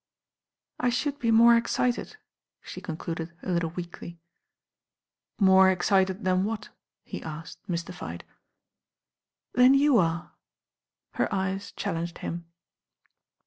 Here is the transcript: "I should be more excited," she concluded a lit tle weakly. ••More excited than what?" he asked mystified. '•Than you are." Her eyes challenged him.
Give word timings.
"I 0.79 0.89
should 0.89 1.19
be 1.19 1.29
more 1.29 1.55
excited," 1.55 2.17
she 2.63 2.81
concluded 2.81 3.37
a 3.43 3.51
lit 3.51 3.61
tle 3.61 3.69
weakly. 3.69 4.19
••More 5.39 5.71
excited 5.71 6.25
than 6.25 6.43
what?" 6.43 6.69
he 7.03 7.21
asked 7.21 7.59
mystified. 7.69 8.23
'•Than 9.55 9.77
you 9.77 9.99
are." 9.99 10.31
Her 11.11 11.31
eyes 11.31 11.71
challenged 11.73 12.17
him. 12.17 12.47